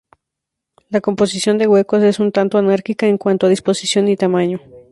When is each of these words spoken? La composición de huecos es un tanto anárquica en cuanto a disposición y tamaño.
La 0.89 0.99
composición 0.99 1.59
de 1.59 1.67
huecos 1.67 2.01
es 2.01 2.19
un 2.19 2.31
tanto 2.31 2.57
anárquica 2.57 3.05
en 3.05 3.19
cuanto 3.19 3.45
a 3.45 3.49
disposición 3.49 4.07
y 4.07 4.17
tamaño. 4.17 4.59